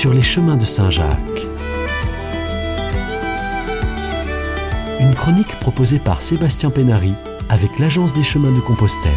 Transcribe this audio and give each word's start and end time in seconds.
sur 0.00 0.14
les 0.14 0.22
chemins 0.22 0.56
de 0.56 0.64
Saint-Jacques. 0.64 1.46
Une 4.98 5.14
chronique 5.14 5.54
proposée 5.60 5.98
par 5.98 6.22
Sébastien 6.22 6.70
Pénary 6.70 7.12
avec 7.50 7.78
l'Agence 7.78 8.14
des 8.14 8.22
chemins 8.22 8.50
de 8.50 8.60
Compostelle. 8.60 9.12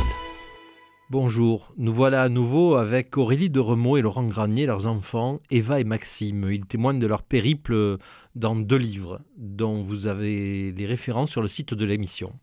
Bonjour, 1.09 1.71
nous 1.77 1.93
voilà 1.93 2.23
à 2.23 2.27
nouveau 2.27 2.75
avec 2.75 3.17
Aurélie 3.17 3.49
de 3.49 3.61
Remaux 3.61 3.95
et 3.95 4.01
Laurent 4.01 4.25
Granier, 4.25 4.65
leurs 4.65 4.85
enfants, 4.85 5.39
Eva 5.51 5.79
et 5.79 5.85
Maxime. 5.85 6.49
Ils 6.51 6.65
témoignent 6.65 6.99
de 6.99 7.07
leur 7.07 7.23
périple 7.23 7.97
dans 8.35 8.57
deux 8.57 8.75
livres, 8.75 9.21
dont 9.37 9.83
vous 9.83 10.05
avez 10.07 10.73
les 10.73 10.85
références 10.85 11.31
sur 11.31 11.41
le 11.41 11.47
site 11.47 11.73
de 11.73 11.85
l'émission. 11.85 12.33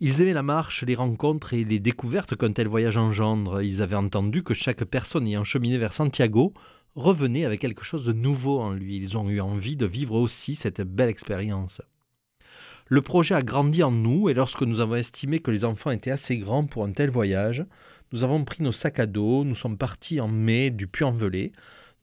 Ils 0.00 0.20
aimaient 0.20 0.34
la 0.34 0.42
marche, 0.42 0.84
les 0.84 0.94
rencontres 0.94 1.54
et 1.54 1.64
les 1.64 1.80
découvertes 1.80 2.36
qu'un 2.36 2.52
tel 2.52 2.68
voyage 2.68 2.98
engendre. 2.98 3.62
Ils 3.62 3.80
avaient 3.80 3.96
entendu 3.96 4.42
que 4.42 4.52
chaque 4.52 4.84
personne 4.84 5.26
ayant 5.26 5.42
cheminé 5.42 5.78
vers 5.78 5.94
Santiago 5.94 6.52
revenait 6.98 7.44
avec 7.44 7.60
quelque 7.60 7.84
chose 7.84 8.04
de 8.04 8.12
nouveau 8.12 8.60
en 8.60 8.72
lui. 8.72 8.96
Ils 8.96 9.16
ont 9.16 9.28
eu 9.28 9.40
envie 9.40 9.76
de 9.76 9.86
vivre 9.86 10.14
aussi 10.14 10.54
cette 10.54 10.82
belle 10.82 11.08
expérience. 11.08 11.80
Le 12.86 13.02
projet 13.02 13.34
a 13.34 13.42
grandi 13.42 13.82
en 13.82 13.90
nous 13.90 14.28
et 14.28 14.34
lorsque 14.34 14.62
nous 14.62 14.80
avons 14.80 14.96
estimé 14.96 15.40
que 15.40 15.50
les 15.50 15.64
enfants 15.64 15.90
étaient 15.90 16.10
assez 16.10 16.38
grands 16.38 16.64
pour 16.64 16.84
un 16.84 16.92
tel 16.92 17.10
voyage, 17.10 17.64
nous 18.12 18.24
avons 18.24 18.44
pris 18.44 18.62
nos 18.62 18.72
sacs 18.72 18.98
à 18.98 19.06
dos, 19.06 19.44
nous 19.44 19.54
sommes 19.54 19.76
partis 19.76 20.20
en 20.20 20.28
mai 20.28 20.70
du 20.70 20.86
Puy-en-Velay, 20.86 21.52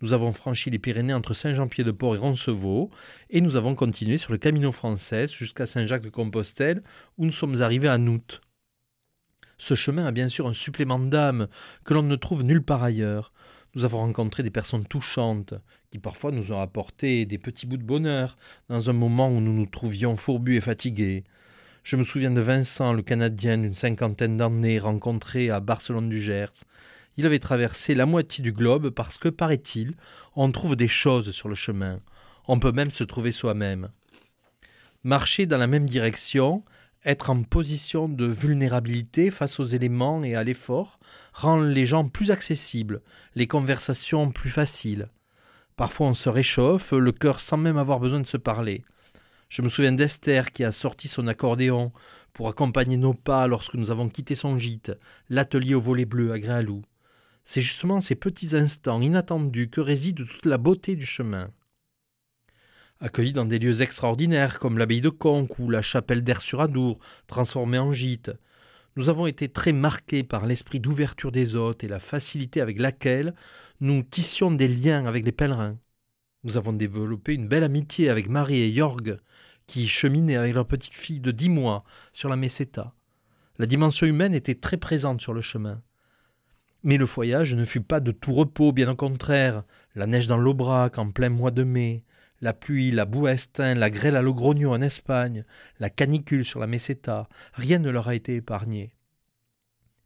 nous 0.01 0.13
avons 0.13 0.31
franchi 0.31 0.69
les 0.69 0.77
Pyrénées 0.77 1.13
entre 1.13 1.33
Saint-Jean-Pied-de-Port 1.33 2.15
et 2.15 2.19
Roncevaux 2.19 2.91
et 3.31 3.41
nous 3.41 3.55
avons 3.55 3.73
continué 3.73 4.17
sur 4.17 4.31
le 4.31 4.37
Camino 4.37 4.71
français 4.71 5.27
jusqu'à 5.27 5.65
Saint-Jacques-de-Compostelle 5.65 6.83
où 7.17 7.25
nous 7.25 7.31
sommes 7.31 7.61
arrivés 7.61 7.89
en 7.89 8.05
août. 8.05 8.41
Ce 9.57 9.73
chemin 9.73 10.05
a 10.05 10.11
bien 10.11 10.29
sûr 10.29 10.47
un 10.47 10.53
supplément 10.53 10.99
d'âme 10.99 11.47
que 11.85 11.93
l'on 11.93 12.03
ne 12.03 12.15
trouve 12.15 12.43
nulle 12.43 12.63
part 12.63 12.83
ailleurs. 12.83 13.31
Nous 13.75 13.83
avons 13.85 13.99
rencontré 13.99 14.41
des 14.41 14.49
personnes 14.49 14.85
touchantes 14.85 15.53
qui 15.91 15.99
parfois 15.99 16.31
nous 16.31 16.51
ont 16.51 16.59
apporté 16.59 17.25
des 17.25 17.37
petits 17.37 17.67
bouts 17.67 17.77
de 17.77 17.83
bonheur 17.83 18.37
dans 18.69 18.89
un 18.89 18.93
moment 18.93 19.29
où 19.29 19.41
nous 19.41 19.53
nous 19.53 19.65
trouvions 19.65 20.15
fourbus 20.15 20.55
et 20.55 20.61
fatigués. 20.61 21.23
Je 21.83 21.97
me 21.97 22.03
souviens 22.03 22.31
de 22.31 22.41
Vincent, 22.41 22.93
le 22.93 23.01
Canadien 23.01 23.57
d'une 23.57 23.75
cinquantaine 23.75 24.37
d'années, 24.37 24.79
rencontré 24.79 25.49
à 25.49 25.59
Barcelone 25.59 26.09
du 26.09 26.21
Gers, 26.21 26.53
il 27.17 27.25
avait 27.25 27.39
traversé 27.39 27.95
la 27.95 28.05
moitié 28.05 28.43
du 28.43 28.51
globe 28.51 28.89
parce 28.89 29.17
que, 29.17 29.29
paraît-il, 29.29 29.93
on 30.35 30.51
trouve 30.51 30.75
des 30.75 30.87
choses 30.87 31.31
sur 31.31 31.47
le 31.47 31.55
chemin. 31.55 31.99
On 32.47 32.59
peut 32.59 32.73
même 32.73 32.91
se 32.91 33.03
trouver 33.03 33.31
soi-même. 33.31 33.89
Marcher 35.03 35.45
dans 35.45 35.57
la 35.57 35.67
même 35.67 35.85
direction, 35.85 36.63
être 37.05 37.29
en 37.29 37.43
position 37.43 38.09
de 38.09 38.25
vulnérabilité 38.25 39.31
face 39.31 39.59
aux 39.59 39.65
éléments 39.65 40.23
et 40.23 40.35
à 40.35 40.43
l'effort, 40.43 40.99
rend 41.33 41.57
les 41.57 41.85
gens 41.85 42.09
plus 42.09 42.31
accessibles, 42.31 43.01
les 43.35 43.47
conversations 43.47 44.31
plus 44.31 44.49
faciles. 44.49 45.09
Parfois 45.75 46.07
on 46.07 46.13
se 46.13 46.29
réchauffe, 46.29 46.91
le 46.91 47.11
cœur 47.11 47.39
sans 47.39 47.57
même 47.57 47.77
avoir 47.77 47.99
besoin 47.99 48.19
de 48.19 48.27
se 48.27 48.37
parler. 48.37 48.83
Je 49.49 49.61
me 49.61 49.69
souviens 49.69 49.91
d'Esther 49.91 50.51
qui 50.51 50.63
a 50.63 50.71
sorti 50.71 51.07
son 51.07 51.27
accordéon 51.27 51.91
pour 52.33 52.49
accompagner 52.49 52.97
nos 52.97 53.13
pas 53.13 53.47
lorsque 53.47 53.75
nous 53.75 53.91
avons 53.91 54.09
quitté 54.09 54.35
son 54.35 54.57
gîte, 54.57 54.91
l'atelier 55.29 55.75
au 55.75 55.81
volet 55.81 56.05
bleu 56.05 56.31
à 56.31 56.39
Gréalou. 56.39 56.81
C'est 57.43 57.61
justement 57.61 58.01
ces 58.01 58.15
petits 58.15 58.55
instants 58.55 59.01
inattendus 59.01 59.69
que 59.69 59.81
réside 59.81 60.25
toute 60.27 60.45
la 60.45 60.57
beauté 60.57 60.95
du 60.95 61.05
chemin. 61.05 61.51
Accueillis 63.01 63.33
dans 63.33 63.45
des 63.45 63.59
lieux 63.59 63.81
extraordinaires 63.81 64.57
comme 64.57 64.77
l'abbaye 64.77 65.01
de 65.01 65.09
Conques 65.09 65.59
ou 65.59 65.69
la 65.69 65.81
chapelle 65.81 66.23
d'Air-sur-Adour, 66.23 66.99
transformée 67.27 67.77
en 67.77 67.91
gîte, 67.91 68.31
nous 68.95 69.09
avons 69.09 69.27
été 69.27 69.49
très 69.49 69.73
marqués 69.73 70.23
par 70.23 70.45
l'esprit 70.45 70.79
d'ouverture 70.79 71.33
des 71.33 71.55
hôtes 71.55 71.83
et 71.83 71.89
la 71.89 71.99
facilité 71.99 72.61
avec 72.61 72.79
laquelle 72.79 73.35
nous 73.81 74.01
tissions 74.03 74.51
des 74.51 74.69
liens 74.69 75.05
avec 75.05 75.25
les 75.25 75.33
pèlerins. 75.33 75.77
Nous 76.45 76.55
avons 76.55 76.71
développé 76.71 77.33
une 77.33 77.49
belle 77.49 77.65
amitié 77.65 78.09
avec 78.09 78.29
Marie 78.29 78.61
et 78.61 78.73
Jorg, 78.73 79.17
qui 79.67 79.89
cheminaient 79.89 80.37
avec 80.37 80.53
leur 80.53 80.65
petite 80.65 80.93
fille 80.93 81.19
de 81.19 81.31
dix 81.31 81.49
mois 81.49 81.83
sur 82.13 82.29
la 82.29 82.37
Meseta. 82.37 82.93
La 83.59 83.65
dimension 83.65 84.07
humaine 84.07 84.33
était 84.33 84.55
très 84.55 84.77
présente 84.77 85.19
sur 85.19 85.33
le 85.33 85.41
chemin. 85.41 85.81
Mais 86.83 86.97
le 86.97 87.05
voyage 87.05 87.55
ne 87.55 87.65
fut 87.65 87.81
pas 87.81 87.99
de 87.99 88.11
tout 88.11 88.33
repos, 88.33 88.71
bien 88.71 88.89
au 88.89 88.95
contraire. 88.95 89.63
La 89.95 90.07
neige 90.07 90.27
dans 90.27 90.37
l'Aubrac 90.37 90.97
en 90.97 91.11
plein 91.11 91.29
mois 91.29 91.51
de 91.51 91.63
mai, 91.63 92.03
la 92.41 92.53
pluie, 92.53 92.91
la 92.91 93.05
boue 93.05 93.27
à 93.27 93.33
Estin, 93.33 93.75
la 93.75 93.89
grêle 93.89 94.15
à 94.15 94.21
Logrogno 94.21 94.71
en 94.71 94.81
Espagne, 94.81 95.45
la 95.79 95.89
canicule 95.89 96.45
sur 96.45 96.59
la 96.59 96.67
Meseta, 96.67 97.27
rien 97.53 97.79
ne 97.79 97.89
leur 97.89 98.07
a 98.07 98.15
été 98.15 98.35
épargné. 98.35 98.93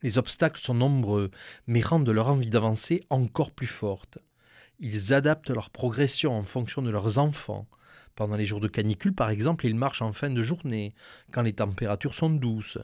Les 0.02 0.18
obstacles 0.18 0.62
sont 0.62 0.74
nombreux, 0.74 1.32
mais 1.68 1.82
rendent 1.82 2.10
leur 2.10 2.30
envie 2.30 2.50
d'avancer 2.50 3.04
encore 3.10 3.52
plus 3.52 3.68
forte. 3.68 4.20
Ils 4.80 5.14
adaptent 5.14 5.50
leur 5.50 5.72
progression 5.72 6.38
en 6.38 6.44
fonction 6.44 6.82
de 6.82 6.90
leurs 6.90 7.18
enfants. 7.18 7.68
Pendant 8.16 8.38
les 8.38 8.46
jours 8.46 8.62
de 8.62 8.68
canicule, 8.68 9.14
par 9.14 9.30
exemple, 9.30 9.66
ils 9.66 9.76
marchent 9.76 10.02
en 10.02 10.14
fin 10.14 10.30
de 10.30 10.42
journée, 10.42 10.94
quand 11.32 11.42
les 11.42 11.54
températures 11.54 12.16
sont 12.16 12.30
douces. 12.30 12.78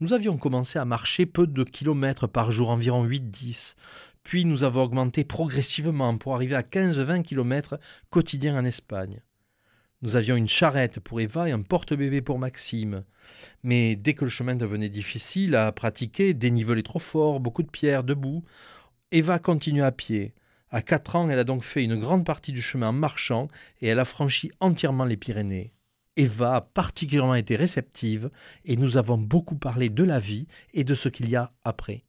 Nous 0.00 0.12
avions 0.12 0.38
commencé 0.38 0.78
à 0.78 0.84
marcher 0.84 1.26
peu 1.26 1.46
de 1.46 1.64
kilomètres 1.64 2.28
par 2.28 2.50
jour, 2.50 2.70
environ 2.70 3.04
8-10. 3.04 3.74
Puis 4.28 4.44
nous 4.44 4.62
avons 4.62 4.82
augmenté 4.82 5.24
progressivement 5.24 6.18
pour 6.18 6.34
arriver 6.34 6.54
à 6.54 6.60
15-20 6.60 7.22
kilomètres 7.22 7.80
quotidiens 8.10 8.58
en 8.58 8.64
Espagne. 8.66 9.22
Nous 10.02 10.16
avions 10.16 10.36
une 10.36 10.50
charrette 10.50 11.00
pour 11.00 11.22
Eva 11.22 11.48
et 11.48 11.52
un 11.52 11.62
porte-bébé 11.62 12.20
pour 12.20 12.38
Maxime. 12.38 13.04
Mais 13.62 13.96
dès 13.96 14.12
que 14.12 14.26
le 14.26 14.30
chemin 14.30 14.54
devenait 14.54 14.90
difficile 14.90 15.56
à 15.56 15.72
pratiquer, 15.72 16.34
dénivelé 16.34 16.82
trop 16.82 16.98
fort, 16.98 17.40
beaucoup 17.40 17.62
de 17.62 17.70
pierres, 17.70 18.04
debout, 18.04 18.44
Eva 19.12 19.38
continue 19.38 19.82
à 19.82 19.92
pied. 19.92 20.34
À 20.68 20.82
quatre 20.82 21.16
ans, 21.16 21.30
elle 21.30 21.38
a 21.38 21.44
donc 21.44 21.64
fait 21.64 21.82
une 21.82 21.98
grande 21.98 22.26
partie 22.26 22.52
du 22.52 22.60
chemin 22.60 22.90
en 22.90 22.92
marchant 22.92 23.48
et 23.80 23.88
elle 23.88 23.98
a 23.98 24.04
franchi 24.04 24.50
entièrement 24.60 25.06
les 25.06 25.16
Pyrénées. 25.16 25.72
Eva 26.16 26.56
a 26.56 26.60
particulièrement 26.60 27.34
été 27.34 27.56
réceptive 27.56 28.30
et 28.66 28.76
nous 28.76 28.98
avons 28.98 29.16
beaucoup 29.16 29.56
parlé 29.56 29.88
de 29.88 30.04
la 30.04 30.20
vie 30.20 30.48
et 30.74 30.84
de 30.84 30.94
ce 30.94 31.08
qu'il 31.08 31.30
y 31.30 31.36
a 31.36 31.50
après. 31.64 32.04